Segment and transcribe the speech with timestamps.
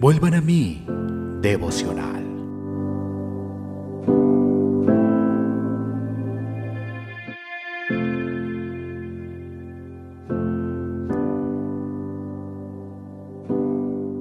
[0.00, 0.84] Vuelvan a mí,
[1.40, 2.24] devocional.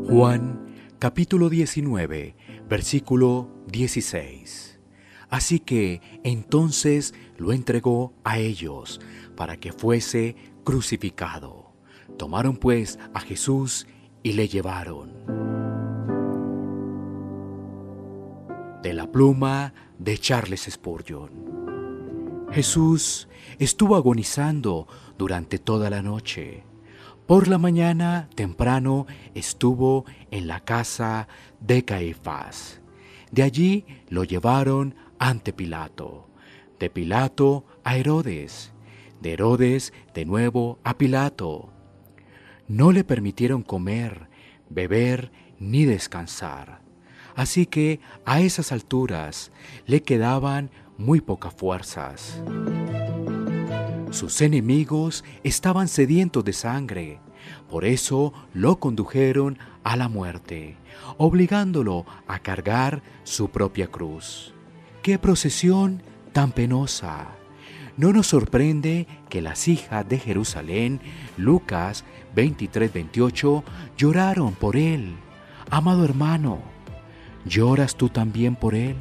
[0.10, 0.66] Juan
[1.00, 2.36] capítulo 19,
[2.68, 4.80] versículo 16.
[5.30, 9.00] Así que entonces lo entregó a ellos
[9.38, 11.72] para que fuese crucificado.
[12.18, 15.12] Tomaron pues a Jesús y le llevaron.
[18.84, 22.48] De la pluma de Charles Spurgeon.
[22.52, 23.28] Jesús
[23.60, 26.64] estuvo agonizando durante toda la noche.
[27.28, 31.28] Por la mañana temprano estuvo en la casa
[31.60, 32.82] de Caifás.
[33.32, 36.28] De allí lo llevaron ante Pilato.
[36.80, 38.74] De Pilato a Herodes.
[39.22, 41.72] De Herodes de nuevo a Pilato.
[42.70, 44.30] No le permitieron comer,
[44.70, 46.82] beber ni descansar.
[47.36, 49.52] Así que a esas alturas
[49.88, 52.40] le quedaban muy pocas fuerzas.
[54.12, 57.20] Sus enemigos estaban sedientos de sangre,
[57.72, 60.78] por eso lo condujeron a la muerte,
[61.18, 64.54] obligándolo a cargar su propia cruz.
[65.02, 67.39] ¡Qué procesión tan penosa!
[68.00, 71.02] No nos sorprende que las hijas de Jerusalén,
[71.36, 73.62] Lucas 23-28,
[73.98, 75.18] lloraron por él.
[75.70, 76.60] Amado hermano,
[77.44, 78.96] ¿lloras tú también por él?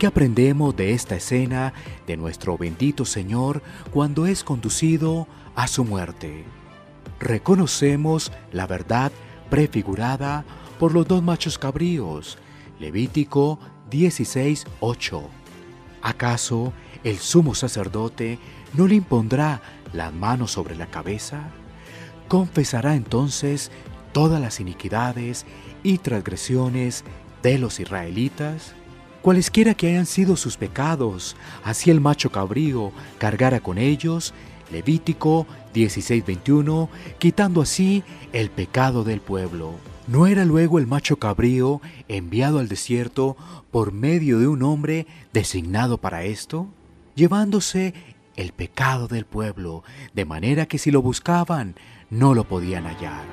[0.00, 1.74] ¿Qué aprendemos de esta escena
[2.08, 6.44] de nuestro bendito Señor cuando es conducido a su muerte?
[7.20, 9.12] Reconocemos la verdad
[9.48, 10.44] prefigurada
[10.80, 12.36] por los dos machos cabríos,
[12.80, 13.60] Levítico
[13.92, 15.22] 16:8.
[16.02, 16.72] ¿Acaso
[17.04, 18.38] el sumo sacerdote
[18.74, 21.50] no le impondrá las manos sobre la cabeza?
[22.28, 23.70] Confesará entonces
[24.12, 25.46] todas las iniquidades
[25.82, 27.04] y transgresiones
[27.42, 28.74] de los israelitas?
[29.22, 34.32] cualesquiera que hayan sido sus pecados, así el macho cabrío cargara con ellos,
[34.70, 38.02] Levítico 16:21, quitando así
[38.32, 39.74] el pecado del pueblo.
[40.06, 43.36] ¿No era luego el macho cabrío enviado al desierto
[43.70, 46.68] por medio de un hombre designado para esto?
[47.14, 47.94] Llevándose
[48.36, 49.82] el pecado del pueblo,
[50.14, 51.74] de manera que si lo buscaban,
[52.08, 53.24] no lo podían hallar.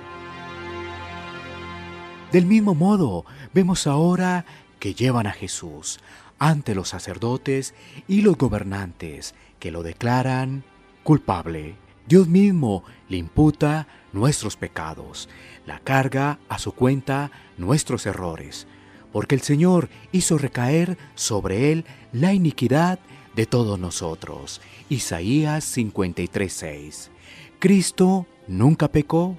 [2.31, 3.23] Del mismo modo,
[3.53, 4.45] vemos ahora
[4.79, 5.99] que llevan a Jesús
[6.39, 7.73] ante los sacerdotes
[8.07, 10.63] y los gobernantes que lo declaran
[11.05, 11.75] culpable.
[12.07, 15.29] Dios mismo le imputa nuestros pecados,
[15.67, 18.65] la carga a su cuenta nuestros errores,
[19.13, 22.97] porque el Señor hizo recaer sobre él la iniquidad
[23.35, 24.61] de todos nosotros.
[24.89, 27.11] Isaías 53:6.
[27.59, 29.37] Cristo nunca pecó,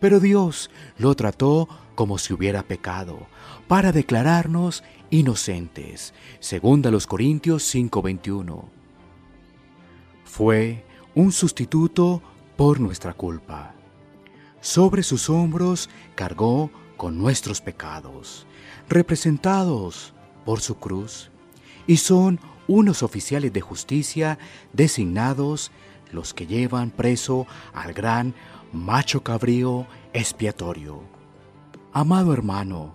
[0.00, 3.28] pero Dios lo trató como si hubiera pecado,
[3.68, 6.14] para declararnos inocentes.
[6.40, 8.68] Segunda los Corintios 5:21.
[10.24, 10.85] Fue
[11.16, 12.22] un sustituto
[12.56, 13.74] por nuestra culpa.
[14.60, 18.46] Sobre sus hombros cargó con nuestros pecados,
[18.88, 20.12] representados
[20.44, 21.30] por su cruz,
[21.86, 22.38] y son
[22.68, 24.38] unos oficiales de justicia
[24.74, 25.72] designados
[26.12, 28.34] los que llevan preso al gran
[28.72, 31.00] macho cabrío expiatorio.
[31.94, 32.94] Amado hermano,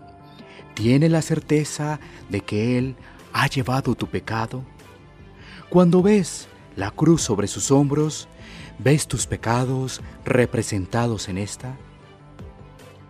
[0.75, 1.99] ¿tiene la certeza
[2.29, 2.95] de que Él
[3.33, 4.63] ha llevado tu pecado?
[5.69, 8.27] Cuando ves la cruz sobre sus hombros,
[8.79, 11.77] ¿ves tus pecados representados en esta?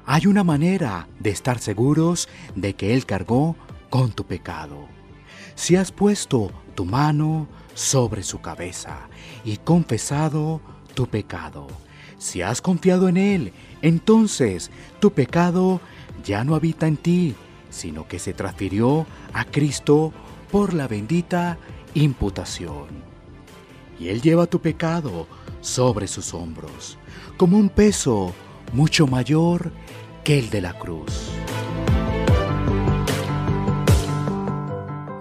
[0.06, 3.56] Hay una manera de estar seguros de que Él cargó
[3.90, 4.88] con tu pecado.
[5.56, 9.08] Si has puesto tu mano sobre su cabeza
[9.46, 10.62] y confesado
[10.96, 11.68] tu pecado,
[12.18, 15.82] si has confiado en Él, entonces tu pecado
[16.24, 17.36] ya no habita en ti,
[17.70, 20.14] sino que se transfirió a Cristo
[20.52, 21.58] por la bendita
[21.94, 23.11] imputación.
[24.02, 25.28] Y Él lleva tu pecado
[25.62, 26.98] sobre sus hombros,
[27.38, 28.34] como un peso
[28.74, 29.72] mucho mayor
[30.24, 31.30] que el de la cruz.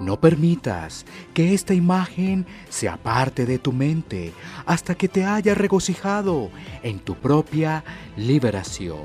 [0.00, 1.04] No permitas
[1.34, 4.32] que esta imagen se aparte de tu mente
[4.64, 6.50] hasta que te hayas regocijado
[6.82, 7.84] en tu propia
[8.16, 9.04] liberación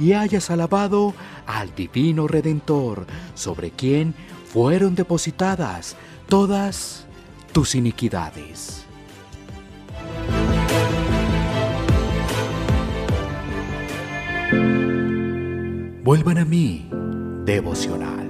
[0.00, 1.14] y hayas alabado
[1.46, 4.14] al Divino Redentor sobre quien
[4.52, 5.96] fueron depositadas
[6.28, 7.06] todas
[7.52, 8.84] tus iniquidades.
[16.04, 16.90] Vuelvan a mí,
[17.44, 18.21] devocional.